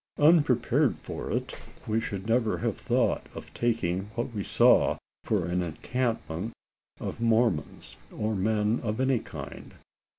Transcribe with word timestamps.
Unprepared 0.17 0.95
for 0.97 1.29
it, 1.29 1.59
we 1.85 2.01
should 2.01 2.25
never 2.25 2.57
have 2.57 2.75
thought 2.75 3.27
of 3.35 3.53
taking 3.53 4.05
what 4.15 4.31
we 4.33 4.41
saw 4.43 4.97
for 5.25 5.45
an 5.45 5.61
encampment 5.61 6.53
of 6.99 7.21
Mormons, 7.21 7.97
or 8.11 8.33
men 8.33 8.79
of 8.81 8.99
any 8.99 9.19
kind. 9.19 9.75